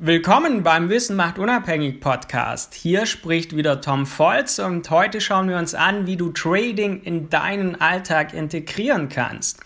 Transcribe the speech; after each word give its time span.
Willkommen 0.00 0.62
beim 0.62 0.90
Wissen 0.90 1.16
macht 1.16 1.40
unabhängig 1.40 1.98
Podcast. 1.98 2.72
Hier 2.72 3.04
spricht 3.04 3.56
wieder 3.56 3.80
Tom 3.80 4.06
Volz 4.06 4.60
und 4.60 4.88
heute 4.90 5.20
schauen 5.20 5.48
wir 5.48 5.56
uns 5.56 5.74
an, 5.74 6.06
wie 6.06 6.16
du 6.16 6.30
Trading 6.30 7.02
in 7.02 7.30
deinen 7.30 7.80
Alltag 7.80 8.32
integrieren 8.32 9.08
kannst. 9.08 9.58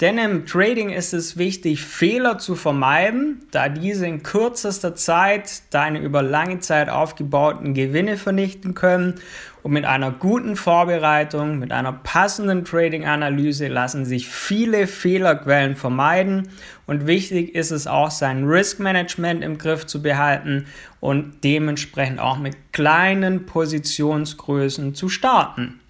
Denn 0.00 0.18
im 0.18 0.44
Trading 0.44 0.90
ist 0.90 1.14
es 1.14 1.38
wichtig, 1.38 1.84
Fehler 1.84 2.38
zu 2.38 2.56
vermeiden, 2.56 3.46
da 3.52 3.68
diese 3.68 4.06
in 4.06 4.24
kürzester 4.24 4.96
Zeit 4.96 5.62
deine 5.70 6.00
über 6.00 6.20
lange 6.20 6.58
Zeit 6.58 6.88
aufgebauten 6.88 7.74
Gewinne 7.74 8.16
vernichten 8.16 8.74
können. 8.74 9.14
Und 9.62 9.72
mit 9.72 9.84
einer 9.84 10.10
guten 10.10 10.56
Vorbereitung, 10.56 11.60
mit 11.60 11.70
einer 11.70 11.92
passenden 11.92 12.64
Trading-Analyse 12.64 13.68
lassen 13.68 14.04
sich 14.04 14.28
viele 14.28 14.88
Fehlerquellen 14.88 15.76
vermeiden. 15.76 16.48
Und 16.86 17.06
wichtig 17.06 17.54
ist 17.54 17.70
es 17.70 17.86
auch, 17.86 18.10
sein 18.10 18.44
Risk-Management 18.44 19.44
im 19.44 19.58
Griff 19.58 19.86
zu 19.86 20.02
behalten 20.02 20.66
und 20.98 21.44
dementsprechend 21.44 22.18
auch 22.18 22.36
mit 22.36 22.56
kleinen 22.72 23.46
Positionsgrößen 23.46 24.94
zu 24.94 25.08
starten. 25.08 25.80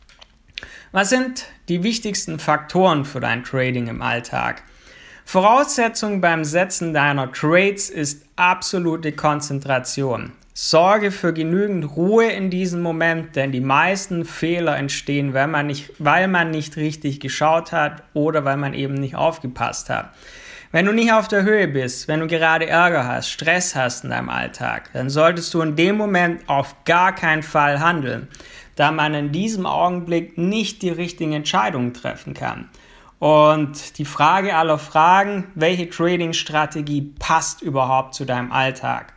Was 0.93 1.11
sind 1.11 1.47
die 1.69 1.83
wichtigsten 1.83 2.39
Faktoren 2.39 3.05
für 3.05 3.21
dein 3.21 3.45
Trading 3.45 3.89
im 3.89 4.03
Alltag? 4.03 4.63
Voraussetzung 5.25 6.21
beim 6.21 6.45
Setzen 6.45 6.93
deiner 6.93 7.33
Trades 7.33 7.91
ist 7.91 8.27
absolute 8.37 9.13
Konzentration. 9.13 10.33
Sorge 10.57 11.11
für 11.11 11.33
genügend 11.33 11.97
Ruhe 11.97 12.31
in 12.31 12.49
diesem 12.49 12.81
Moment, 12.81 13.35
denn 13.35 13.51
die 13.51 13.61
meisten 13.61 14.25
Fehler 14.25 14.77
entstehen, 14.77 15.35
weil 15.35 15.49
man 15.49 15.67
nicht, 15.67 15.91
weil 15.99 16.29
man 16.29 16.53
nicht 16.53 16.77
richtig 16.77 17.19
geschaut 17.19 17.73
hat 17.73 18.05
oder 18.13 18.45
weil 18.45 18.57
man 18.57 18.73
eben 18.73 18.95
nicht 18.95 19.17
aufgepasst 19.17 19.91
hat. 19.91 20.11
Wenn 20.71 20.87
du 20.87 20.93
nicht 20.93 21.13
auf 21.13 21.27
der 21.27 21.43
Höhe 21.43 21.69
bist, 21.69 22.07
wenn 22.07 22.21
du 22.21 22.27
gerade 22.27 22.67
Ärger 22.67 23.07
hast, 23.07 23.31
Stress 23.31 23.75
hast 23.75 24.05
in 24.05 24.11
deinem 24.11 24.29
Alltag, 24.29 24.91
dann 24.93 25.11
solltest 25.11 25.53
du 25.55 25.61
in 25.61 25.77
dem 25.77 25.97
Moment 25.97 26.49
auf 26.49 26.85
gar 26.85 27.15
keinen 27.15 27.43
Fall 27.43 27.81
handeln 27.81 28.29
da 28.77 28.91
man 28.91 29.15
in 29.15 29.33
diesem 29.33 29.67
Augenblick 29.67 30.39
nicht 30.39 30.83
die 30.83 30.91
richtigen 30.91 31.33
Entscheidungen 31.33 31.95
treffen 31.95 32.35
kann. 32.35 32.69
Und 33.19 33.99
die 33.99 34.05
Frage 34.05 34.57
aller 34.57 34.79
Fragen, 34.79 35.47
welche 35.55 35.89
Trading-Strategie 35.89 37.15
passt 37.19 37.63
überhaupt 37.63 38.15
zu 38.15 38.25
deinem 38.25 38.53
Alltag? 38.53 39.15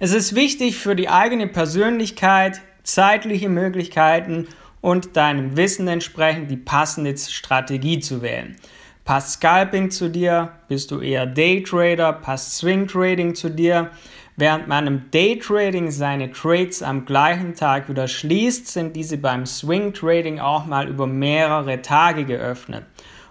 Es 0.00 0.12
ist 0.12 0.34
wichtig 0.34 0.78
für 0.78 0.96
die 0.96 1.08
eigene 1.08 1.46
Persönlichkeit, 1.46 2.60
zeitliche 2.82 3.48
Möglichkeiten 3.48 4.48
und 4.80 5.16
deinem 5.16 5.56
Wissen 5.56 5.88
entsprechend 5.88 6.50
die 6.50 6.56
passende 6.56 7.16
Strategie 7.16 8.00
zu 8.00 8.22
wählen. 8.22 8.56
Passt 9.04 9.32
Scalping 9.34 9.90
zu 9.90 10.10
dir? 10.10 10.52
Bist 10.68 10.90
du 10.90 11.00
eher 11.00 11.26
Daytrader? 11.26 12.12
Passt 12.12 12.58
Swing 12.58 12.86
Trading 12.86 13.34
zu 13.34 13.50
dir? 13.50 13.90
Während 14.40 14.68
man 14.68 14.86
im 14.86 15.10
Daytrading 15.10 15.90
seine 15.90 16.30
Trades 16.30 16.80
am 16.80 17.04
gleichen 17.04 17.56
Tag 17.56 17.88
wieder 17.88 18.06
schließt, 18.06 18.68
sind 18.68 18.94
diese 18.94 19.18
beim 19.18 19.46
Swing 19.46 19.92
Trading 19.92 20.38
auch 20.38 20.64
mal 20.64 20.86
über 20.86 21.08
mehrere 21.08 21.82
Tage 21.82 22.24
geöffnet. 22.24 22.84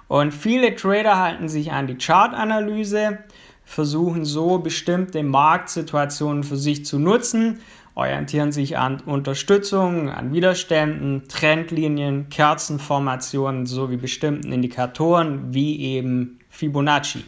Und 0.09 0.33
viele 0.33 0.75
Trader 0.75 1.17
halten 1.17 1.47
sich 1.47 1.71
an 1.71 1.87
die 1.87 1.97
Chartanalyse, 1.97 3.19
versuchen 3.63 4.25
so 4.25 4.57
bestimmte 4.57 5.23
Marktsituationen 5.23 6.43
für 6.43 6.57
sich 6.57 6.83
zu 6.83 6.99
nutzen, 6.99 7.61
orientieren 7.95 8.51
sich 8.51 8.77
an 8.77 8.99
Unterstützung, 8.99 10.09
an 10.09 10.33
Widerständen, 10.33 11.23
Trendlinien, 11.29 12.27
Kerzenformationen 12.27 13.65
sowie 13.65 13.95
bestimmten 13.95 14.51
Indikatoren 14.51 15.53
wie 15.53 15.79
eben 15.79 16.39
Fibonacci. 16.49 17.23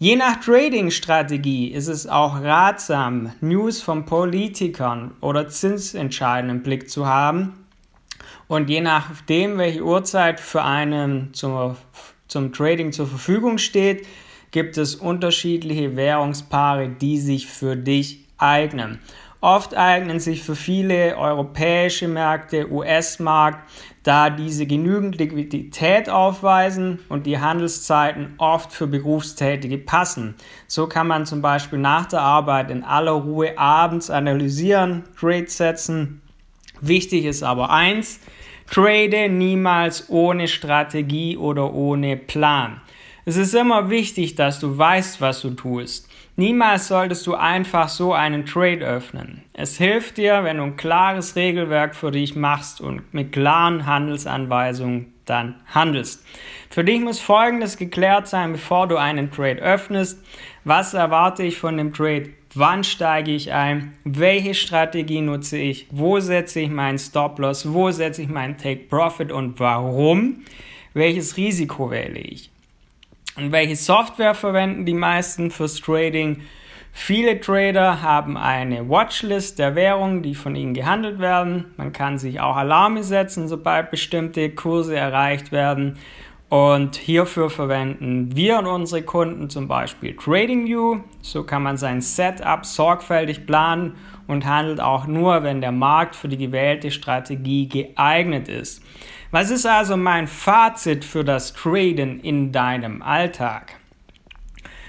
Je 0.00 0.14
nach 0.14 0.38
Trading-Strategie 0.38 1.72
ist 1.72 1.88
es 1.88 2.06
auch 2.06 2.40
ratsam, 2.40 3.32
News 3.40 3.82
von 3.82 4.04
Politikern 4.04 5.10
oder 5.20 5.48
Zinsentscheidungen 5.48 6.58
im 6.58 6.62
Blick 6.62 6.88
zu 6.88 7.06
haben. 7.06 7.66
Und 8.46 8.70
je 8.70 8.80
nachdem, 8.80 9.58
welche 9.58 9.82
Uhrzeit 9.82 10.38
für 10.38 10.62
einen 10.62 11.34
zum, 11.34 11.76
zum 12.28 12.52
Trading 12.52 12.92
zur 12.92 13.08
Verfügung 13.08 13.58
steht, 13.58 14.06
gibt 14.52 14.78
es 14.78 14.94
unterschiedliche 14.94 15.96
Währungspaare, 15.96 16.90
die 16.90 17.18
sich 17.18 17.48
für 17.48 17.74
dich 17.74 18.20
eignen. 18.38 19.00
Oft 19.40 19.76
eignen 19.76 20.18
sich 20.18 20.42
für 20.42 20.56
viele 20.56 21.16
europäische 21.16 22.08
Märkte, 22.08 22.72
US-Markt, 22.72 23.70
da 24.02 24.30
diese 24.30 24.66
genügend 24.66 25.18
Liquidität 25.18 26.10
aufweisen 26.10 26.98
und 27.08 27.24
die 27.24 27.38
Handelszeiten 27.38 28.34
oft 28.38 28.72
für 28.72 28.88
Berufstätige 28.88 29.78
passen. 29.78 30.34
So 30.66 30.88
kann 30.88 31.06
man 31.06 31.24
zum 31.24 31.40
Beispiel 31.40 31.78
nach 31.78 32.06
der 32.06 32.22
Arbeit 32.22 32.70
in 32.70 32.82
aller 32.82 33.12
Ruhe 33.12 33.56
abends 33.56 34.10
analysieren, 34.10 35.04
Trades 35.16 35.56
setzen. 35.56 36.20
Wichtig 36.80 37.24
ist 37.24 37.44
aber 37.44 37.70
eins, 37.70 38.18
trade 38.68 39.28
niemals 39.28 40.10
ohne 40.10 40.48
Strategie 40.48 41.36
oder 41.36 41.72
ohne 41.74 42.16
Plan. 42.16 42.80
Es 43.28 43.36
ist 43.36 43.54
immer 43.54 43.90
wichtig, 43.90 44.36
dass 44.36 44.58
du 44.58 44.78
weißt, 44.78 45.20
was 45.20 45.42
du 45.42 45.50
tust. 45.50 46.08
Niemals 46.36 46.88
solltest 46.88 47.26
du 47.26 47.34
einfach 47.34 47.90
so 47.90 48.14
einen 48.14 48.46
Trade 48.46 48.78
öffnen. 48.78 49.42
Es 49.52 49.76
hilft 49.76 50.16
dir, 50.16 50.44
wenn 50.44 50.56
du 50.56 50.62
ein 50.62 50.76
klares 50.78 51.36
Regelwerk 51.36 51.94
für 51.94 52.10
dich 52.10 52.36
machst 52.36 52.80
und 52.80 53.12
mit 53.12 53.32
klaren 53.32 53.84
Handelsanweisungen 53.84 55.12
dann 55.26 55.56
handelst. 55.66 56.24
Für 56.70 56.84
dich 56.84 57.00
muss 57.00 57.20
Folgendes 57.20 57.76
geklärt 57.76 58.28
sein, 58.28 58.52
bevor 58.52 58.88
du 58.88 58.96
einen 58.96 59.30
Trade 59.30 59.60
öffnest. 59.60 60.24
Was 60.64 60.94
erwarte 60.94 61.42
ich 61.42 61.58
von 61.58 61.76
dem 61.76 61.92
Trade? 61.92 62.30
Wann 62.54 62.82
steige 62.82 63.32
ich 63.32 63.52
ein? 63.52 63.92
Welche 64.04 64.54
Strategie 64.54 65.20
nutze 65.20 65.58
ich? 65.58 65.86
Wo 65.90 66.18
setze 66.18 66.60
ich 66.60 66.70
meinen 66.70 66.98
Stop-Loss? 66.98 67.74
Wo 67.74 67.90
setze 67.90 68.22
ich 68.22 68.30
meinen 68.30 68.56
Take-Profit 68.56 69.30
und 69.30 69.60
warum? 69.60 70.44
Welches 70.94 71.36
Risiko 71.36 71.90
wähle 71.90 72.20
ich? 72.20 72.50
Und 73.38 73.52
welche 73.52 73.76
Software 73.76 74.34
verwenden 74.34 74.84
die 74.84 74.94
meisten 74.94 75.52
fürs 75.52 75.80
Trading? 75.80 76.42
Viele 76.90 77.40
Trader 77.40 78.02
haben 78.02 78.36
eine 78.36 78.88
Watchlist 78.88 79.60
der 79.60 79.76
Währungen, 79.76 80.24
die 80.24 80.34
von 80.34 80.56
ihnen 80.56 80.74
gehandelt 80.74 81.20
werden. 81.20 81.66
Man 81.76 81.92
kann 81.92 82.18
sich 82.18 82.40
auch 82.40 82.56
Alarme 82.56 83.04
setzen, 83.04 83.46
sobald 83.46 83.92
bestimmte 83.92 84.50
Kurse 84.50 84.96
erreicht 84.96 85.52
werden. 85.52 85.98
Und 86.48 86.96
hierfür 86.96 87.50
verwenden 87.50 88.34
wir 88.34 88.58
und 88.58 88.66
unsere 88.66 89.02
Kunden 89.02 89.50
zum 89.50 89.68
Beispiel 89.68 90.16
TradingView. 90.16 91.00
So 91.20 91.44
kann 91.44 91.62
man 91.62 91.76
sein 91.76 92.00
Setup 92.00 92.64
sorgfältig 92.64 93.44
planen 93.46 93.96
und 94.26 94.46
handelt 94.46 94.80
auch 94.80 95.06
nur, 95.06 95.42
wenn 95.42 95.60
der 95.60 95.72
Markt 95.72 96.16
für 96.16 96.28
die 96.28 96.38
gewählte 96.38 96.90
Strategie 96.90 97.68
geeignet 97.68 98.48
ist. 98.48 98.82
Was 99.30 99.50
ist 99.50 99.66
also 99.66 99.98
mein 99.98 100.26
Fazit 100.26 101.04
für 101.04 101.22
das 101.22 101.52
Traden 101.52 102.18
in 102.20 102.50
deinem 102.50 103.02
Alltag? 103.02 103.74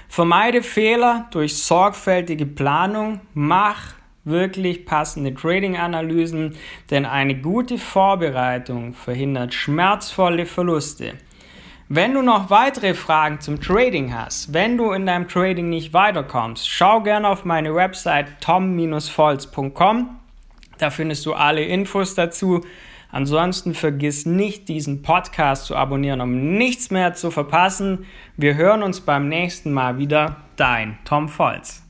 Vermeide 0.08 0.62
Fehler 0.62 1.28
durch 1.30 1.58
sorgfältige 1.58 2.46
Planung, 2.46 3.20
mach 3.34 3.94
wirklich 4.24 4.86
passende 4.86 5.34
Trading-Analysen, 5.34 6.56
denn 6.90 7.04
eine 7.04 7.36
gute 7.36 7.76
Vorbereitung 7.76 8.94
verhindert 8.94 9.52
schmerzvolle 9.52 10.46
Verluste. 10.46 11.14
Wenn 11.92 12.14
du 12.14 12.22
noch 12.22 12.50
weitere 12.50 12.94
Fragen 12.94 13.40
zum 13.40 13.60
Trading 13.60 14.14
hast, 14.14 14.54
wenn 14.54 14.76
du 14.76 14.92
in 14.92 15.06
deinem 15.06 15.26
Trading 15.26 15.68
nicht 15.68 15.92
weiterkommst, 15.92 16.68
schau 16.68 17.00
gerne 17.00 17.28
auf 17.28 17.44
meine 17.44 17.74
Website 17.74 18.40
tom-volz.com. 18.40 20.20
Da 20.78 20.90
findest 20.90 21.26
du 21.26 21.34
alle 21.34 21.64
Infos 21.64 22.14
dazu. 22.14 22.60
Ansonsten 23.10 23.74
vergiss 23.74 24.24
nicht, 24.24 24.68
diesen 24.68 25.02
Podcast 25.02 25.66
zu 25.66 25.74
abonnieren, 25.74 26.20
um 26.20 26.56
nichts 26.56 26.92
mehr 26.92 27.14
zu 27.14 27.32
verpassen. 27.32 28.06
Wir 28.36 28.54
hören 28.54 28.84
uns 28.84 29.00
beim 29.00 29.28
nächsten 29.28 29.72
Mal 29.72 29.98
wieder. 29.98 30.36
Dein 30.54 30.96
Tom 31.04 31.28
Volz. 31.28 31.89